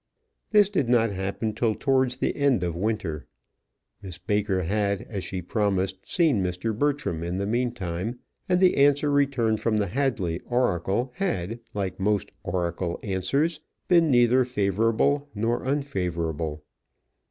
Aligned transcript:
This 0.49 0.71
did 0.71 0.89
not 0.89 1.11
happen 1.11 1.53
till 1.53 1.75
towards 1.75 2.15
the 2.15 2.35
end 2.35 2.63
of 2.63 2.75
winter. 2.75 3.27
Miss 4.01 4.17
Baker 4.17 4.63
had, 4.63 5.01
as 5.03 5.23
she 5.23 5.43
promised, 5.43 6.11
seen 6.11 6.43
Mr. 6.43 6.75
Bertram 6.75 7.21
in 7.21 7.37
the 7.37 7.45
meantime, 7.45 8.17
and 8.49 8.59
the 8.59 8.77
answer 8.77 9.11
returned 9.11 9.61
from 9.61 9.77
the 9.77 9.85
Hadley 9.85 10.39
oracle 10.47 11.11
had, 11.17 11.59
like 11.75 11.99
most 11.99 12.31
oracle 12.41 12.99
answers, 13.03 13.59
been 13.87 14.09
neither 14.09 14.43
favourable 14.43 15.29
nor 15.35 15.63
unfavourable. 15.63 16.63